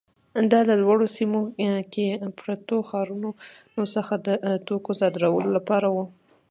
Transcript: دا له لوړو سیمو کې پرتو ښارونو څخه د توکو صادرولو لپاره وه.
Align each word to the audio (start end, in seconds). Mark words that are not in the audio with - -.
دا 0.51 0.59
له 0.69 0.75
لوړو 0.83 1.07
سیمو 1.15 1.41
کې 1.93 2.05
پرتو 2.39 2.75
ښارونو 2.89 3.29
څخه 3.95 4.13
د 4.25 4.27
توکو 4.67 4.91
صادرولو 4.99 5.49
لپاره 5.57 5.87
وه. 5.95 6.05